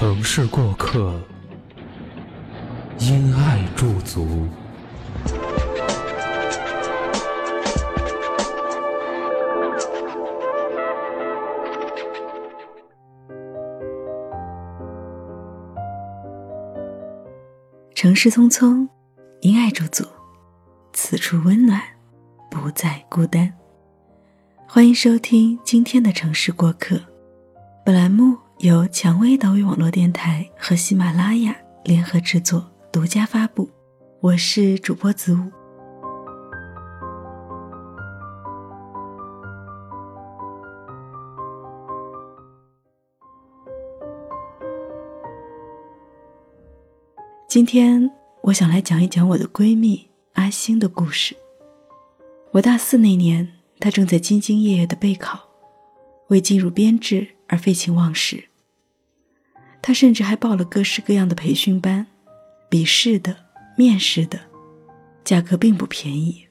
[0.00, 1.12] 城市过客，
[3.00, 4.46] 因爱驻足。
[17.92, 18.88] 城市匆匆，
[19.40, 20.04] 因爱驻足，
[20.92, 21.82] 此处温暖，
[22.48, 23.52] 不再孤单。
[24.68, 27.00] 欢迎收听今天的城市过客，
[27.84, 33.70] 本栏目由蔷薇岛屿网络电台和喜马拉雅联合制作，独家发布。
[34.20, 35.38] 我是主播子午。
[47.46, 51.36] 今天我想来讲一讲我的闺蜜阿星的故事。
[52.50, 55.38] 我大四那年，她正在兢兢业业的备考，
[56.26, 58.44] 为进入编制而废寝忘食。
[59.82, 62.06] 他甚至还报了各式各样的培训班，
[62.68, 63.36] 笔试的、
[63.76, 64.38] 面试的，
[65.24, 66.46] 价格并不便宜。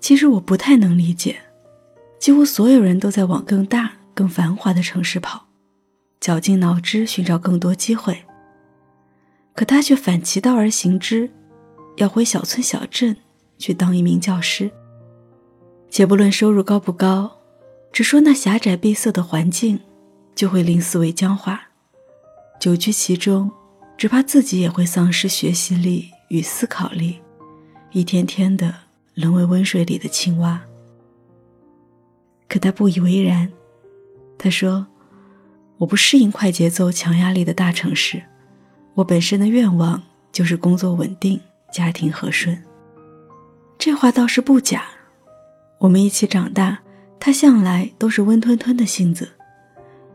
[0.00, 1.40] 其实我不太能理解，
[2.18, 5.46] 几乎所有人都在往更大、更繁华的城市跑，
[6.20, 8.24] 绞尽脑汁寻找更多机会。
[9.54, 11.30] 可他却反其道而行之，
[11.96, 13.16] 要回小村小镇
[13.58, 14.70] 去当一名教师。
[15.90, 17.39] 且不论收入高不高，
[17.92, 19.80] 只说那狭窄闭塞的环境，
[20.34, 21.68] 就会令思维僵化。
[22.58, 23.50] 久居其中，
[23.96, 27.20] 只怕自己也会丧失学习力与思考力，
[27.92, 28.74] 一天天的
[29.14, 30.60] 沦为温水里的青蛙。
[32.48, 33.50] 可他不以为然，
[34.38, 34.86] 他说
[35.78, 38.22] ：“我不适应快节奏、强压力的大城市。”
[38.94, 40.02] 我本身的愿望
[40.32, 41.40] 就是工作稳定，
[41.72, 42.60] 家庭和顺。
[43.78, 44.84] 这话倒是不假。
[45.78, 46.80] 我们一起长大，
[47.20, 49.28] 他向来都是温吞吞的性子，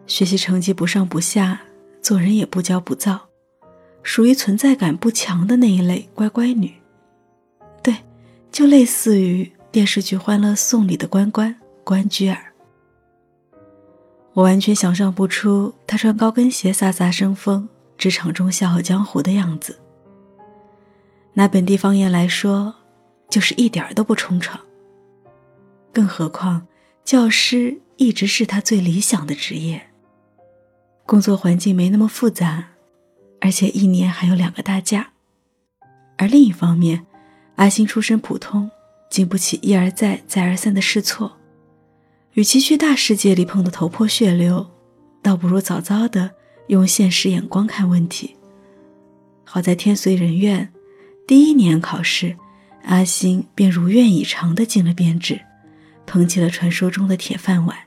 [0.08, 1.62] 学习成绩不上不下，
[2.02, 3.30] 做人也不骄不躁，
[4.02, 6.74] 属于存在感不强的那一类乖乖女。
[7.84, 7.96] 对，
[8.52, 12.52] 就类似于电视剧《欢乐颂》里的关关关雎尔。
[14.34, 17.70] 我完全想象不出她穿高跟鞋飒飒生风。
[17.98, 19.80] 职场中笑傲江湖的样子，
[21.34, 22.76] 拿本地方言来说，
[23.30, 24.60] 就是一点都不冲闯。
[25.94, 26.68] 更何况，
[27.06, 29.90] 教师一直是他最理想的职业。
[31.06, 32.70] 工作环境没那么复杂，
[33.40, 35.12] 而且一年还有两个大假。
[36.18, 37.06] 而另一方面，
[37.58, 38.72] 阿星出身普通，
[39.12, 41.38] 经不起一而再、再而三的试错。
[42.34, 44.66] 与其去大世界里碰得头破血流，
[45.22, 46.32] 倒不如早早的。
[46.70, 48.36] 用现实眼光看问题。
[49.44, 50.74] 好在天随人愿，
[51.28, 52.36] 第一年考试，
[52.86, 55.40] 阿星便如愿以偿的进了编制，
[56.06, 57.78] 捧起了传说中的铁饭碗。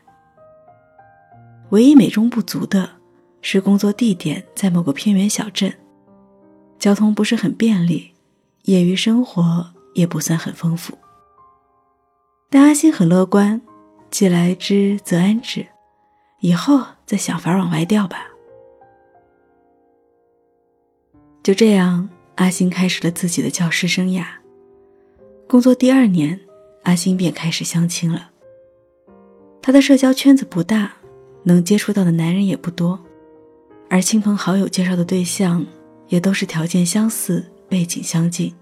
[1.70, 2.90] 唯一美中不足的
[3.42, 5.72] 是，工作地点在某个偏远小镇，
[6.78, 8.12] 交通不是很便利，
[8.64, 10.96] 业余生活也不算很丰富。
[12.50, 13.60] 但阿星很乐观，
[14.10, 15.66] 既来之则安之，
[16.40, 18.26] 以后再想法往外调吧。
[21.42, 24.24] 就这样，阿星开始了自己的教师生涯。
[25.46, 26.40] 工作第二年，
[26.88, 28.31] 阿星便开始相亲了。
[29.60, 30.91] 他的社交圈子不大，
[31.43, 32.99] 能接触到的男人也不多，
[33.91, 35.66] 而亲朋好友介绍的对象
[36.09, 38.54] 也都是条件相似、背景相近。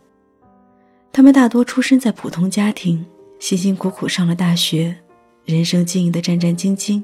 [1.12, 3.06] 他们大多出身在普通家庭，
[3.38, 4.96] 辛辛苦苦上了大学，
[5.44, 7.00] 人生经营的战战兢兢，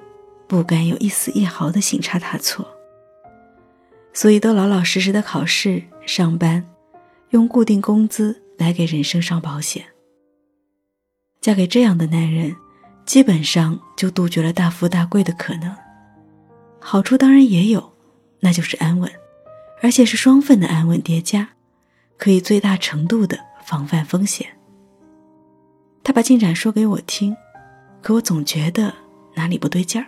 [0.49, 2.67] 不敢有一丝一毫的行差踏错。
[4.13, 6.67] 所以都老老实实的考试、上班，
[7.31, 9.85] 用固定工资来给人生上保险。
[11.43, 12.57] 嫁给这样的男人，
[13.05, 15.77] 基本上就杜绝了大富大贵的可能。
[16.79, 17.93] 好处当然也有，
[18.41, 19.13] 那就是安稳，
[19.83, 21.51] 而且是双份的安稳叠加，
[22.17, 24.47] 可以最大程度的防范风险。
[26.03, 27.37] 他把进展说给我听，
[28.01, 28.95] 可我总觉得
[29.35, 30.07] 哪里不对劲儿。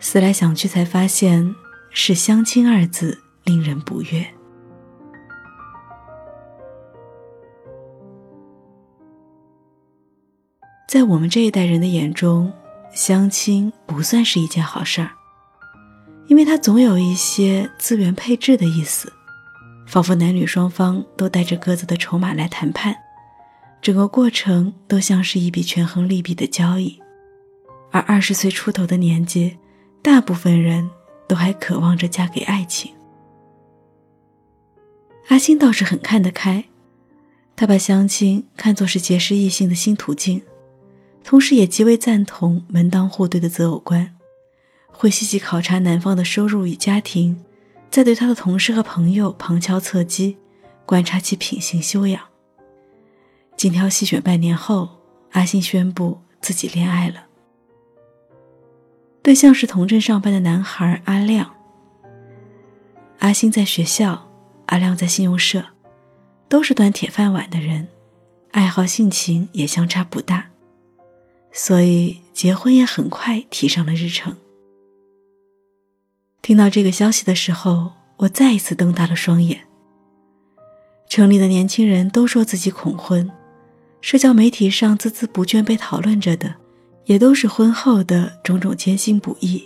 [0.00, 1.54] 思来想去，才发现。
[1.90, 4.34] 是“相亲”二字令人不悦。
[10.88, 12.50] 在我们这一代人的眼中，
[12.94, 15.10] 相亲不算是一件好事儿，
[16.28, 19.12] 因为它总有一些资源配置的意思，
[19.86, 22.96] 仿佛男女双方都带着各自的筹码来谈判，
[23.82, 26.98] 整个过程都像是一笔权衡利弊的交易。
[27.90, 29.58] 而二十岁出头的年纪，
[30.00, 30.88] 大部分人
[31.28, 32.90] 都还渴望着嫁给爱情。
[35.26, 36.64] 阿星倒是很看得开，
[37.54, 40.40] 他把相亲看作是结识异性的新途径。
[41.28, 44.16] 同时也极为赞同门当户对的择偶观，
[44.86, 47.44] 会细细考察男方的收入与家庭，
[47.90, 50.38] 再对他的同事和朋友旁敲侧击，
[50.86, 52.18] 观察其品行修养。
[53.58, 54.88] 精挑细选半年后，
[55.32, 57.26] 阿信宣布自己恋爱了。
[59.20, 61.54] 对象是同镇上班的男孩阿亮。
[63.18, 64.30] 阿星在学校，
[64.64, 65.62] 阿亮在信用社，
[66.48, 67.86] 都是端铁饭碗的人，
[68.52, 70.46] 爱好性情也相差不大。
[71.52, 74.36] 所以结婚也很快提上了日程。
[76.42, 79.60] 听到这个消息的时候，我再一次瞪大了双眼。
[81.08, 83.30] 城里的年轻人都说自己恐婚，
[84.00, 86.54] 社交媒体上孜孜不倦被讨论着的，
[87.06, 89.62] 也都是婚后的种种艰辛不易，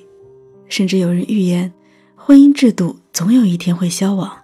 [0.69, 1.73] 甚至有人预言，
[2.17, 4.37] 婚姻制度总有一天会消亡，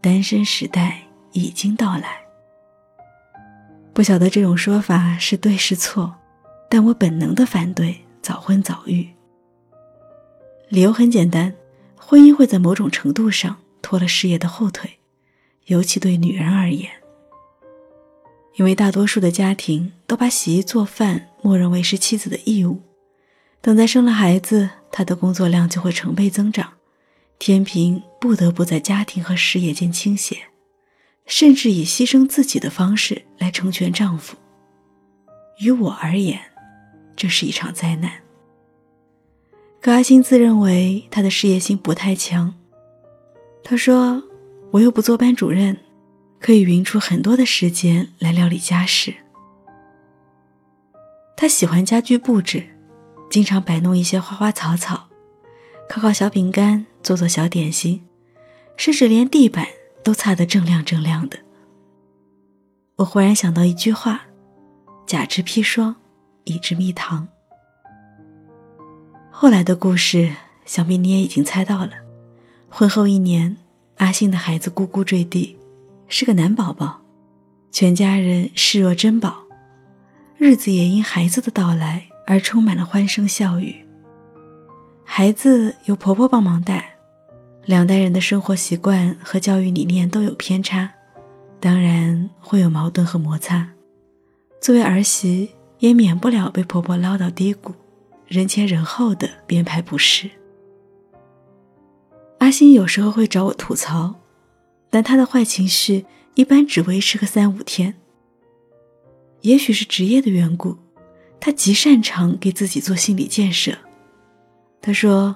[0.00, 1.02] 单身时代
[1.32, 2.20] 已经到来。
[3.92, 6.14] 不晓得这种说法是对是错。
[6.72, 9.06] 但我本能的反对早婚早育，
[10.70, 11.54] 理由很简单，
[11.94, 14.98] 婚姻会在某种程度上拖了事业的后腿，
[15.66, 16.90] 尤其对女人而言。
[18.54, 22.80] 因为大多数的家庭都把洗衣做饭默认为是妻子的义务，
[23.60, 26.72] 等在生了孩子，她的工作量就会成倍增长，
[27.38, 30.38] 天平不得不在家庭和事业间倾斜，
[31.26, 34.38] 甚至以牺牲自己的方式来成全丈夫。
[35.58, 36.40] 于我而言。
[37.16, 38.10] 这是一场灾难。
[39.80, 42.54] 可阿星自认为他的事业心不太强。
[43.64, 44.22] 他说
[44.70, 45.76] ：“我又不做班主任，
[46.40, 49.14] 可以匀出很多的时间来料理家事。”
[51.36, 52.64] 他喜欢家居布置，
[53.30, 55.08] 经常摆弄一些花花草草，
[55.88, 58.04] 烤烤小饼干，做做小点心，
[58.76, 59.66] 甚至连地板
[60.04, 61.38] 都擦得锃亮锃亮的。
[62.96, 64.22] 我忽然想到一句话
[65.06, 65.96] ：“甲之砒霜。”
[66.44, 67.26] 以之蜜糖。
[69.30, 70.32] 后来的故事，
[70.64, 71.92] 想必你也已经猜到了。
[72.68, 73.56] 婚后一年，
[73.96, 75.58] 阿信的孩子咕咕坠地，
[76.06, 77.00] 是个男宝宝，
[77.70, 79.42] 全家人视若珍宝，
[80.36, 83.84] 日子也因孩子的到来而充满了欢声笑语。
[85.04, 86.94] 孩子由婆婆帮忙带，
[87.64, 90.90] 两代人的生活习惯和教育理念都有偏差，
[91.58, 93.68] 当然会有矛盾和摩擦。
[94.60, 95.50] 作为儿媳。
[95.82, 97.74] 也免不了被婆婆唠叨低谷，
[98.28, 100.30] 人前人后的编排不是。
[102.38, 104.14] 阿星有时候会找我吐槽，
[104.88, 107.96] 但他的坏情绪一般只维持个三五天。
[109.40, 110.78] 也许是职业的缘故，
[111.40, 113.76] 他极擅长给自己做心理建设。
[114.80, 115.34] 他说：“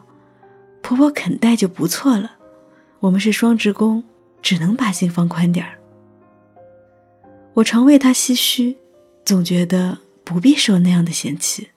[0.81, 2.37] 婆婆肯带就不错了，
[3.01, 4.05] 我们是双职工，
[4.41, 5.77] 只能把心放宽点儿。”
[7.55, 8.77] 我常为他唏嘘，
[9.25, 10.06] 总觉得。
[10.27, 11.69] 不必受那样的嫌弃。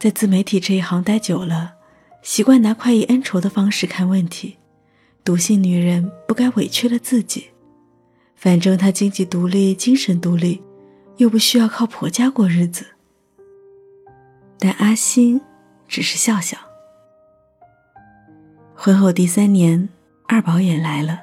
[0.00, 1.74] 在自媒体这一行待久了，
[2.22, 4.56] 习惯拿快意恩仇的方式看问题，
[5.22, 7.50] 笃信女人不该委屈了自己。
[8.34, 10.62] 反正她经济独立、精神独立，
[11.18, 12.86] 又不需要靠婆家过日子。
[14.58, 15.40] 但阿星
[15.86, 16.56] 只是笑笑。
[18.74, 19.88] 婚后第三年，
[20.26, 21.20] 二宝也来了，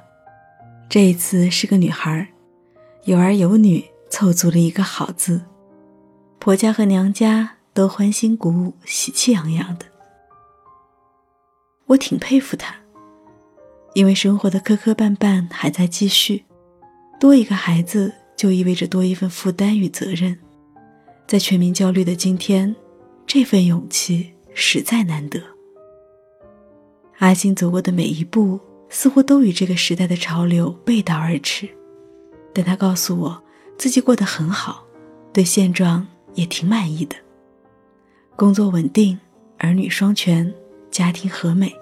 [0.88, 2.30] 这一次是个女孩，
[3.06, 3.84] 有儿有女。
[4.10, 5.42] 凑足了一个好字，
[6.40, 9.86] 婆家和娘家都欢欣鼓舞、喜气洋洋的。
[11.86, 12.76] 我挺佩服她，
[13.94, 16.44] 因为生活的磕磕绊绊还在继续，
[17.20, 20.38] 多一个孩子就意味着多一份负担与责任。
[21.28, 22.76] 在全民焦虑的今天，
[23.28, 25.42] 这份勇气实在难得。
[27.20, 31.70] 阿星走过的每一步，似乎都与这个时代的潮流背道而驰，
[32.54, 33.44] 但他告诉我。
[33.80, 34.84] 自己过得很好，
[35.32, 37.16] 对现状也挺满意的。
[38.36, 39.18] 工作稳定，
[39.58, 40.54] 儿女双全，
[40.92, 41.74] 家庭和美，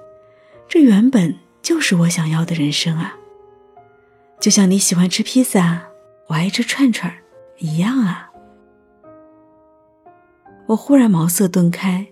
[0.68, 3.18] 这原本就是我想要的人生啊！
[4.39, 5.88] 就像你喜欢吃披萨，
[6.27, 7.12] 我爱吃串串
[7.58, 8.30] 一样啊！
[10.68, 12.06] 我忽然茅塞顿开。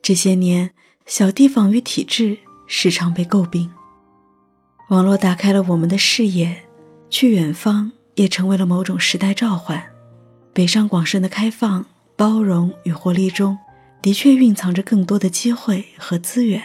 [0.00, 0.70] 这些年，
[1.04, 3.70] 小地方与体制时常被诟病，
[4.88, 6.64] 网络打开了我们的视野，
[7.10, 7.92] 去远方。
[8.20, 9.82] 也成为了某种时代召唤，
[10.52, 11.86] 北上广深的开放
[12.16, 13.56] 包容与活力中，
[14.02, 16.62] 的确蕴藏着更多的机会和资源。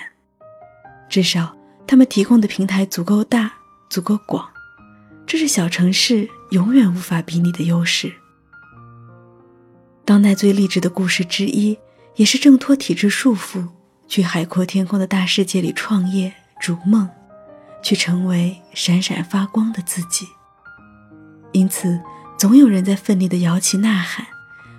[1.07, 1.55] 至少，
[1.87, 3.53] 他们提供的平台足够大、
[3.89, 4.45] 足够广，
[5.25, 8.11] 这是小城市永远无法比拟的优势。
[10.03, 11.77] 当代最励志的故事之一，
[12.17, 13.65] 也是挣脱体制束缚，
[14.09, 17.09] 去海阔天空的大世界里创业、逐梦，
[17.81, 20.27] 去成为闪闪发光的自己。
[21.55, 21.99] 因此，
[22.37, 24.27] 总有人在奋力地摇旗呐喊，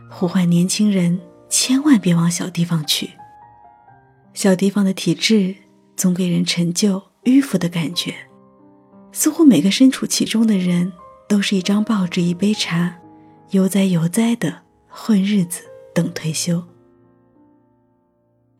[0.08, 3.10] 呼唤年轻人千万别往小地方去。
[4.34, 5.56] 小地方的体制。
[5.96, 8.14] 总给人陈旧迂腐的感觉，
[9.12, 10.92] 似乎每个身处其中的人
[11.26, 12.94] 都是一张报纸、一杯茶，
[13.52, 15.62] 悠哉悠哉的混日子，
[15.94, 16.62] 等退休。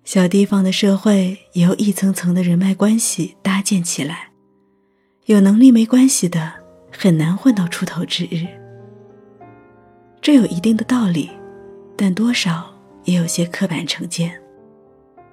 [0.02, 4.30] 小地方的社会也由一层层的人脉关系搭建起来，
[5.26, 6.54] 有能力没关系的
[6.98, 8.46] 很难混到出头之日。
[10.20, 11.30] 这有一定的道理，
[11.96, 12.74] 但多少
[13.04, 14.40] 也有些刻板成见。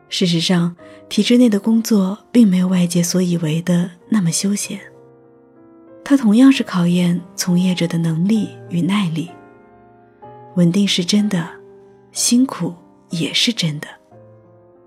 [0.10, 0.76] 事实上，
[1.10, 4.80] 体制内的工作并没有外界所以为的那么休闲。
[6.04, 9.32] 它同样是考验从业者的能力与耐力。
[10.56, 11.50] 稳定是真的，
[12.12, 12.74] 辛苦
[13.10, 13.88] 也是真的。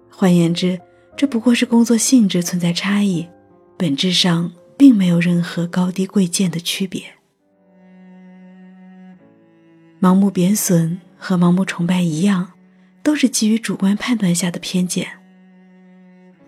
[0.09, 0.81] 换言之，
[1.17, 3.27] 这不过是工作性质存在差异，
[3.77, 7.03] 本质上并没有任何高低贵贱的区别。
[10.01, 12.53] 盲目贬损和盲目崇拜一样。
[13.07, 15.07] 都是基于主观判断下的偏见。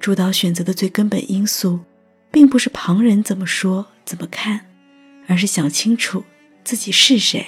[0.00, 1.78] 主导选择的最根本因素，
[2.32, 4.66] 并不是旁人怎么说怎么看，
[5.28, 6.25] 而是想清楚
[6.64, 7.47] 自己是谁，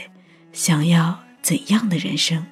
[0.52, 2.46] 想要怎样的人生，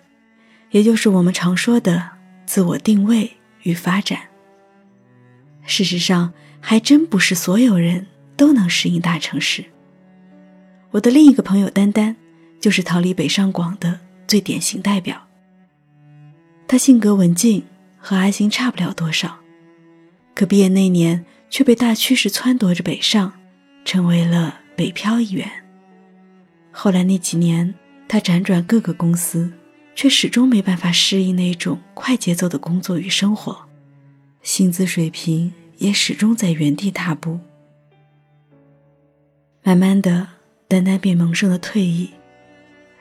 [0.73, 2.11] 也就是我们常说的
[2.45, 4.23] 自我定位与发展。
[5.65, 8.05] 事实上，还真不是所有人
[8.39, 9.63] 都能适应大城市。
[10.93, 12.17] 我的另一个朋友丹丹，
[12.59, 15.27] 就是逃离北上广的最典型代表。
[16.67, 17.65] 他性格文静，
[17.99, 19.39] 和阿星差不了多少，
[20.35, 23.33] 可毕业那年却被大趋势撺掇着北上，
[23.85, 25.51] 成为了北漂一员。
[26.71, 27.75] 后来那几年，
[28.07, 29.53] 他辗转各个公司，
[29.97, 33.67] 却始终没办法适应那种快节奏的工作与生活，
[34.43, 37.41] 薪资水平也始终在原地踏步。
[39.69, 40.27] 慢慢的，
[40.67, 42.09] 丹丹便萌生了退意。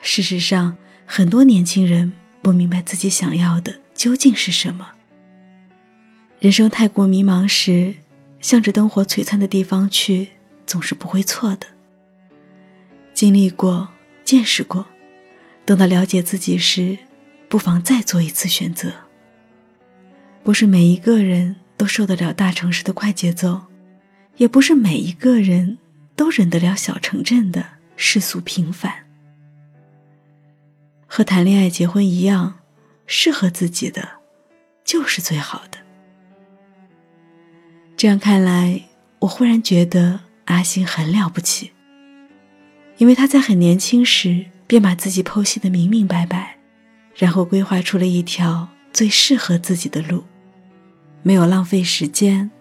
[0.01, 2.12] 事实上，很多年轻人。
[2.41, 4.89] 不明白自己想要的究竟是什么。
[6.39, 7.95] 人生太过迷茫时，
[8.39, 10.29] 向着灯火璀璨的地方去，
[10.65, 11.67] 总是不会错的。
[13.13, 13.89] 经历过，
[14.24, 14.86] 见识过，
[15.65, 16.97] 等到了解自己时，
[17.50, 18.93] 不妨再做一次选择。
[20.43, 23.62] 不是每一个人都受得了大城市的快节奏，
[24.38, 25.77] 也不是每一个人
[26.17, 27.63] 都忍得了小城镇的
[27.95, 29.05] 世俗平凡。
[31.05, 32.55] 和谈恋爱、结婚一样，
[33.05, 34.05] 适合自己的
[34.83, 35.77] 就是最好的。
[37.95, 38.81] 这样看来，
[39.19, 41.71] 我忽然觉得阿星很了不起，
[42.97, 46.57] 因为他在很年轻时便把自己剖析的明明白白，
[47.15, 50.25] 然后规划出了一条最适合自己的路，
[51.24, 52.51] 没有浪费时间，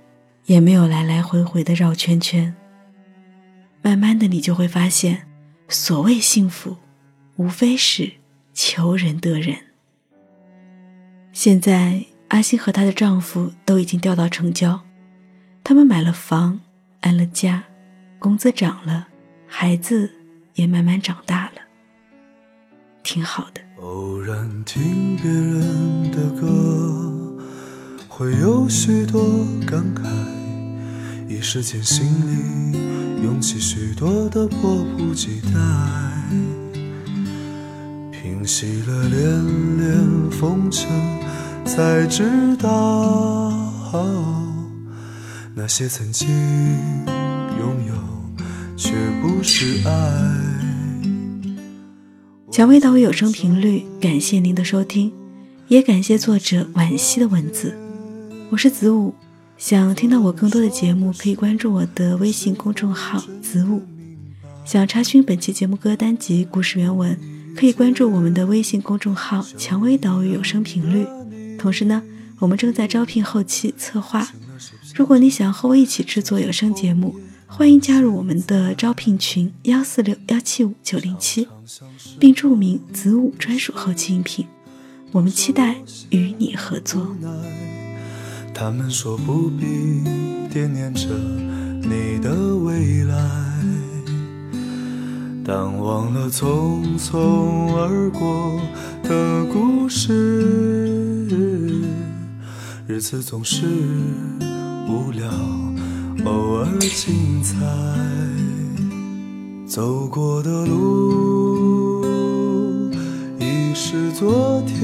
[0.44, 2.54] 也没有来来回回的绕圈圈。
[3.86, 5.28] 慢慢的，你就会发现，
[5.68, 6.76] 所谓幸福，
[7.36, 8.14] 无非是。
[8.52, 9.56] 求人得人。
[11.30, 14.80] 现在，阿星和她的丈夫都已经调到城郊，
[15.62, 16.58] 他们买了房，
[17.02, 17.62] 安了家，
[18.18, 19.06] 工资涨了，
[19.46, 20.10] 孩子
[20.54, 21.60] 也慢慢长大了，
[23.04, 23.60] 挺好的。
[23.76, 27.38] 偶然听别人的歌，
[28.08, 30.02] 会有许多感慨，
[31.48, 32.76] 时间心里
[33.22, 35.52] 涌起许多的迫不及待。
[38.10, 40.90] 平息了连连风尘，
[41.64, 43.52] 才知道
[45.54, 46.28] 那些曾经
[47.60, 47.94] 拥有，
[48.76, 48.90] 却
[49.22, 49.92] 不是爱。
[52.50, 55.12] 蔷薇岛屿有声频率，感谢您的收听，
[55.68, 57.72] 也感谢作者惋惜的文字。
[58.50, 59.14] 我是子午，
[59.58, 63.82] 想听到我更多的节目，可以关注我的微信公众号子午。
[64.64, 67.18] 想查询本期节目歌单及故事原文。
[67.56, 71.06] 可以关注我们的微信公众号“蔷薇岛屿有声频率”。
[71.56, 72.02] 同时呢，
[72.38, 74.28] 我们正在招聘后期策划。
[74.94, 81.48] 如果你想和我一起制作有声节目，欢迎加入我们的招聘群：幺四六幺七五九零七，
[82.18, 84.46] 并注明“子午专属后期音频”。
[85.12, 85.76] 我们期待
[86.10, 87.16] 与你合作。
[88.58, 90.02] 他们说不必
[90.50, 91.08] 惦念着
[91.82, 93.14] 你的未来。
[95.44, 98.58] 淡忘了匆匆而过
[99.02, 100.10] 的故事，
[102.86, 103.66] 日子总是
[104.88, 105.28] 无聊，
[106.24, 107.58] 偶尔精彩。
[109.66, 112.02] 走过的路
[113.38, 114.80] 已是昨天，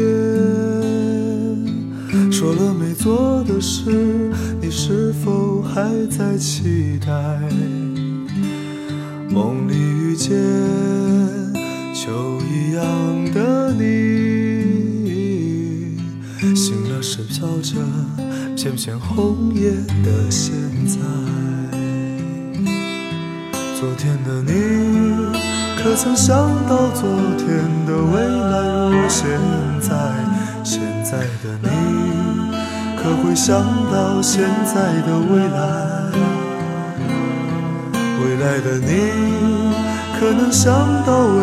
[2.43, 3.89] 说了没做的事，
[4.61, 7.13] 你是否还在期待？
[9.31, 10.33] 梦里遇见
[11.95, 12.11] 秋
[12.53, 12.85] 一样
[13.33, 13.85] 的你，
[16.57, 17.77] 醒了时飘着
[18.57, 19.71] 片片红叶
[20.03, 20.53] 的现
[20.85, 20.99] 在。
[23.79, 24.53] 昨天的你，
[25.81, 26.37] 可曾想
[26.69, 27.09] 到昨
[27.39, 27.47] 天
[27.87, 29.31] 的未来如现
[29.81, 29.93] 在？
[30.65, 31.69] 现在的你，
[33.03, 35.59] 可会想到现在的未来？
[38.21, 38.91] 未来的你，
[40.21, 40.73] 可能想
[41.05, 41.41] 到未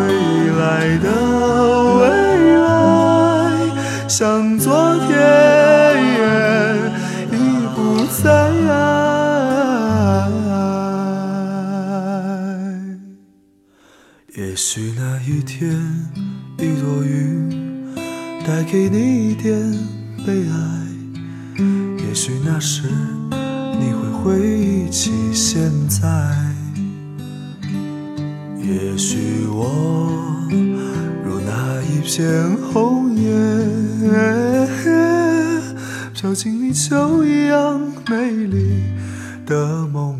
[0.58, 1.06] 来的
[1.98, 2.02] 未
[2.56, 2.68] 来，
[4.08, 5.08] 像昨天
[7.30, 7.34] 已
[7.76, 8.24] 不在。
[14.36, 15.78] 也许那一天，
[16.56, 17.94] 一朵云
[18.46, 19.60] 带给你一点
[20.26, 20.79] 悲哀，
[22.60, 22.82] 时
[23.80, 25.98] 你会回忆起现在。
[28.58, 29.64] 也许我
[31.24, 33.32] 如那一片红叶，
[36.12, 38.82] 飘进你秋一样美丽
[39.46, 40.19] 的梦